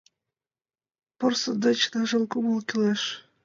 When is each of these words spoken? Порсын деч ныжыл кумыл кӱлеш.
Порсын 1.17 1.55
деч 1.63 1.79
ныжыл 1.93 2.23
кумыл 2.31 2.59
кӱлеш. 2.67 3.01